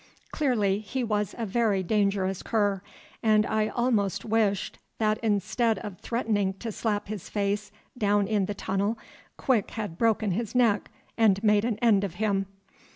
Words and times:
Clearly 0.31 0.79
he 0.79 1.03
was 1.03 1.35
a 1.37 1.45
very 1.45 1.83
dangerous 1.83 2.41
cur, 2.41 2.81
and 3.21 3.45
I 3.45 3.67
almost 3.67 4.25
wished 4.25 4.79
that 4.97 5.19
instead 5.19 5.77
of 5.77 5.99
threatening 5.99 6.55
to 6.55 6.71
slap 6.71 7.07
his 7.07 7.29
face 7.29 7.71
down 7.95 8.27
in 8.27 8.47
the 8.47 8.55
tunnel, 8.55 8.97
Quick 9.37 9.69
had 9.69 9.99
broken 9.99 10.31
his 10.31 10.55
neck 10.55 10.89
and 11.19 11.43
made 11.43 11.65
an 11.65 11.77
end 11.83 12.03
of 12.03 12.15
him. 12.15 12.47